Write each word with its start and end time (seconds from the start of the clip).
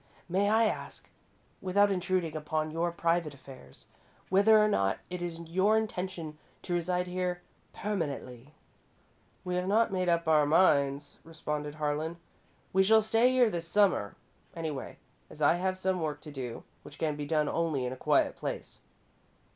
May 0.27 0.49
I 0.49 0.65
ask, 0.65 1.11
without 1.61 1.91
intruding 1.91 2.35
upon 2.35 2.71
your 2.71 2.91
private 2.91 3.35
affairs, 3.35 3.85
whether 4.29 4.57
or 4.57 4.67
not 4.67 4.97
it 5.11 5.21
is 5.21 5.39
your 5.41 5.77
intention 5.77 6.39
to 6.63 6.73
reside 6.73 7.05
here 7.05 7.43
permanently?" 7.71 8.55
"We 9.43 9.53
have 9.57 9.67
not 9.67 9.91
made 9.91 10.09
up 10.09 10.27
our 10.27 10.47
minds," 10.47 11.19
responded 11.23 11.75
Harlan. 11.75 12.17
"We 12.73 12.83
shall 12.83 13.03
stay 13.03 13.29
here 13.29 13.51
this 13.51 13.67
Summer, 13.67 14.15
anyway, 14.55 14.97
as 15.29 15.39
I 15.39 15.57
have 15.57 15.77
some 15.77 16.01
work 16.01 16.21
to 16.21 16.31
do 16.31 16.63
which 16.81 16.97
can 16.97 17.15
be 17.15 17.27
done 17.27 17.47
only 17.47 17.85
in 17.85 17.93
a 17.93 17.95
quiet 17.95 18.35
place." 18.35 18.79